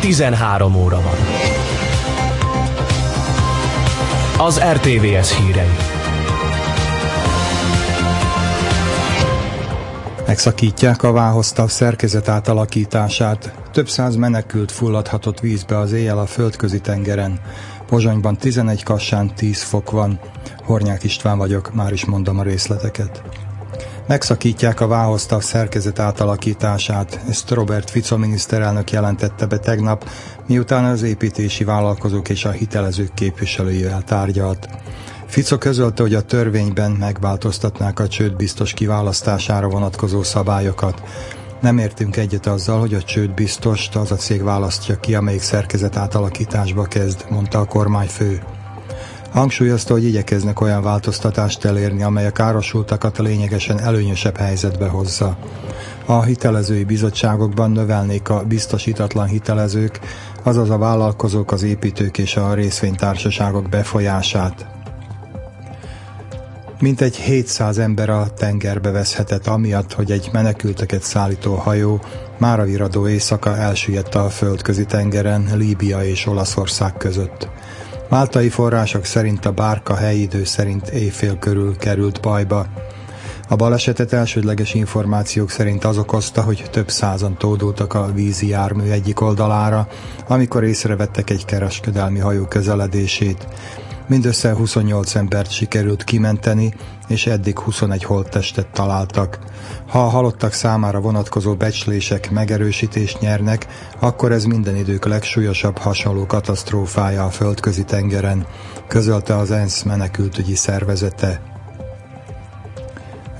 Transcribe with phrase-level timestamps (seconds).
[0.00, 1.16] 13 óra van.
[4.46, 5.76] Az RTVS hírei.
[10.26, 13.54] Megszakítják a váhoztav szerkezet átalakítását.
[13.72, 17.40] Több száz menekült fulladhatott vízbe az éjjel a földközi tengeren.
[17.86, 20.20] Pozsonyban 11 kassán 10 fok van.
[20.64, 23.22] Hornyák István vagyok, már is mondom a részleteket.
[24.10, 30.08] Megszakítják a váhoztav szerkezet átalakítását, ezt Robert Fico miniszterelnök jelentette be tegnap,
[30.46, 34.68] miután az építési vállalkozók és a hitelezők képviselőivel tárgyalt.
[35.26, 41.02] Fico közölte, hogy a törvényben megváltoztatnák a csődbiztos kiválasztására vonatkozó szabályokat.
[41.60, 46.82] Nem értünk egyet azzal, hogy a csődbiztost az a cég választja ki, amelyik szerkezet átalakításba
[46.82, 48.42] kezd, mondta a kormányfő.
[49.32, 55.36] Hangsúlyozta, hogy igyekeznek olyan változtatást elérni, amely a károsultakat lényegesen előnyösebb helyzetbe hozza.
[56.06, 60.00] A hitelezői bizottságokban növelnék a biztosítatlan hitelezők,
[60.42, 64.66] azaz a vállalkozók, az építők és a részvénytársaságok befolyását.
[66.80, 72.00] Mintegy 700 ember a tengerbe veszhetett amiatt, hogy egy menekülteket szállító hajó
[72.38, 77.48] mára viradó éjszaka elsüllyedt a földközi tengeren Líbia és Olaszország között.
[78.10, 82.66] Máltai források szerint a bárka helyi idő szerint éjfél körül került bajba.
[83.48, 89.20] A balesetet elsődleges információk szerint az okozta, hogy több százan tódultak a vízi jármű egyik
[89.20, 89.88] oldalára,
[90.28, 93.46] amikor észrevettek egy kereskedelmi hajó közeledését.
[94.10, 96.74] Mindössze 28 embert sikerült kimenteni,
[97.08, 99.38] és eddig 21 holttestet találtak.
[99.88, 103.66] Ha a halottak számára vonatkozó becslések megerősítést nyernek,
[104.00, 108.46] akkor ez minden idők legsúlyosabb hasonló katasztrófája a földközi tengeren,
[108.88, 111.59] közölte az ENSZ menekültügyi szervezete.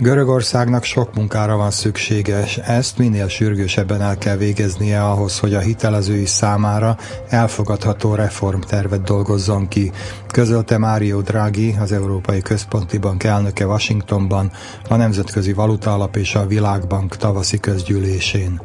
[0.03, 5.59] Görögországnak sok munkára van szüksége, és ezt minél sürgősebben el kell végeznie ahhoz, hogy a
[5.59, 6.97] hitelezői számára
[7.29, 9.93] elfogadható reformtervet dolgozzon ki,
[10.27, 14.51] közölte Mário Draghi, az Európai Központi Bank elnöke Washingtonban,
[14.89, 18.61] a Nemzetközi Valuta Alap és a Világbank tavaszi közgyűlésén.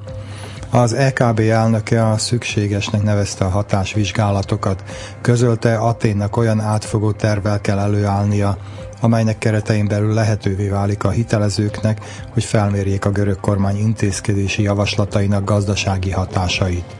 [0.69, 4.83] Az EKB elnöke a szükségesnek nevezte a hatásvizsgálatokat,
[5.21, 8.57] közölte Aténnak olyan átfogó tervvel kell előállnia,
[9.05, 11.99] amelynek keretein belül lehetővé válik a hitelezőknek,
[12.33, 16.95] hogy felmérjék a görög kormány intézkedési javaslatainak gazdasági hatásait.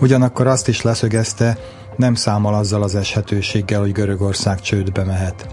[0.00, 1.58] Ugyanakkor azt is leszögezte,
[1.96, 5.46] nem számol azzal az eshetőséggel, hogy Görögország csődbe mehet.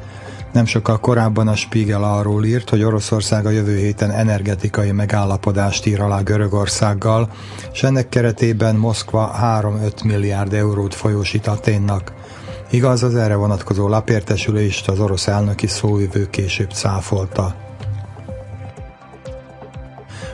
[0.54, 6.02] Nem sokkal korábban a Spiegel arról írt, hogy Oroszország a jövő héten energetikai megállapodást ír
[6.02, 7.30] alá Görögországgal,
[7.74, 12.14] és ennek keretében Moszkva 3-5 milliárd eurót folyósít Aténnak.
[12.70, 17.56] Igaz, az erre vonatkozó lapértesülést az orosz elnöki szóvivő később cáfolta.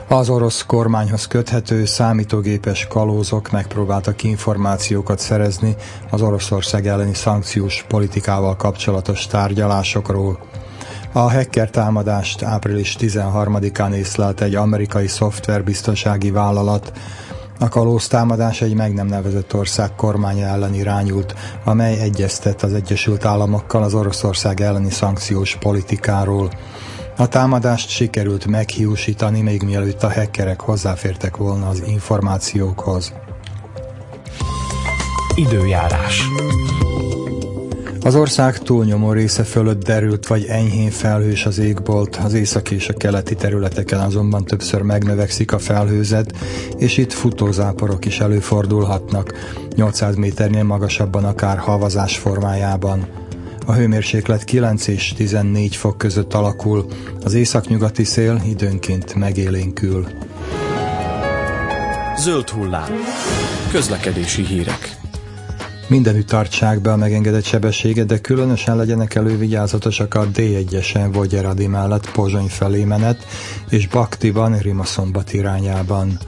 [0.08, 5.76] Az orosz kormányhoz köthető számítógépes kalózok megpróbáltak információkat szerezni
[6.10, 10.38] az Oroszország elleni szankciós politikával kapcsolatos tárgyalásokról.
[11.12, 16.92] A hacker támadást április 13-án észlelt egy amerikai szoftverbiztonsági vállalat,
[17.62, 21.34] a kalóz támadás egy meg nem nevezett ország kormánya ellen irányult,
[21.64, 26.50] amely egyeztet az Egyesült Államokkal az Oroszország elleni szankciós politikáról.
[27.16, 33.12] A támadást sikerült meghiúsítani, még mielőtt a hackerek hozzáfértek volna az információkhoz.
[35.34, 36.22] Időjárás.
[38.04, 42.92] Az ország túlnyomó része fölött derült vagy enyhén felhős az égbolt, az északi és a
[42.92, 46.36] keleti területeken azonban többször megnövekszik a felhőzet,
[46.78, 49.34] és itt futózáporok is előfordulhatnak,
[49.74, 53.06] 800 méternél magasabban akár havazás formájában.
[53.66, 56.86] A hőmérséklet 9 és 14 fok között alakul,
[57.24, 60.06] az északnyugati szél időnként megélénkül.
[62.16, 62.90] Zöld hullám.
[63.70, 65.01] Közlekedési hírek.
[65.92, 72.46] Mindenütt tartsák be a megengedett sebességet, de különösen legyenek elővigyázatosak a D1-esen Vogyeradi mellett Pozsony
[72.46, 73.26] felé menet,
[73.68, 76.18] és Baktiban Rimaszombat irányában.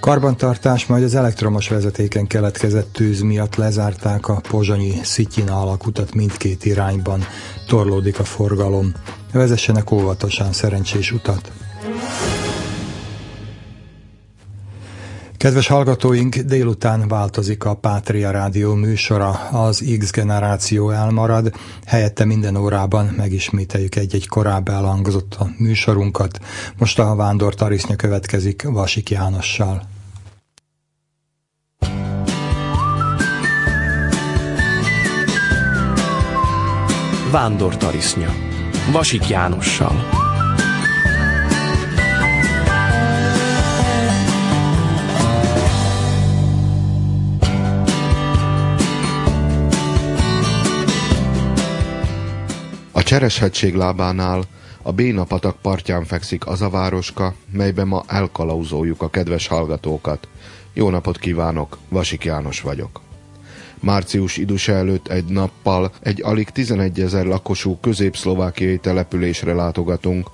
[0.00, 7.24] Karbantartás majd az elektromos vezetéken keletkezett tűz miatt lezárták a pozsonyi Szityina alakutat mindkét irányban.
[7.66, 8.92] Torlódik a forgalom.
[9.32, 11.50] Vezessenek óvatosan szerencsés utat.
[15.38, 21.52] Kedves hallgatóink, délután változik a Pátria Rádió műsora, az X generáció elmarad,
[21.86, 26.38] helyette minden órában megismételjük egy-egy korábbi elhangzott a műsorunkat.
[26.78, 29.82] Most a Vándor Tarisznya következik Vasik Jánossal.
[37.30, 38.34] Vándor Tarisznya
[38.92, 40.17] Vasik Jánossal
[53.08, 54.44] Csereshegység lábánál
[54.82, 60.28] a Bénapatak partján fekszik az a városka, melyben ma elkalauzoljuk a kedves hallgatókat.
[60.72, 63.00] Jó napot kívánok, Vasik János vagyok.
[63.80, 70.30] Március idus előtt egy nappal egy alig 11 ezer lakosú középszlovákiai településre látogatunk,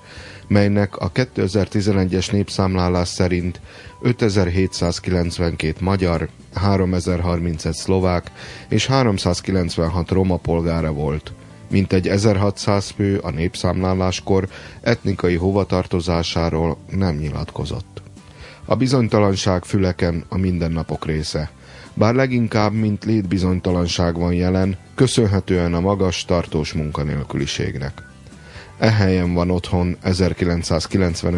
[0.47, 3.59] melynek a 2011-es népszámlálás szerint
[4.01, 8.31] 5792 magyar, 3031 szlovák
[8.69, 11.33] és 396 roma polgára volt.
[11.69, 14.47] Mintegy 1600 fő a népszámláláskor
[14.81, 18.01] etnikai hovatartozásáról nem nyilatkozott.
[18.65, 21.49] A bizonytalanság füleken a mindennapok része.
[21.93, 28.01] Bár leginkább, mint létbizonytalanság van jelen, köszönhetően a magas, tartós munkanélküliségnek.
[28.77, 31.33] E helyen van otthon 1995